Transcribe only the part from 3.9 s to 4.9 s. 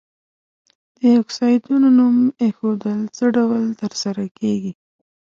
سره کیږي؟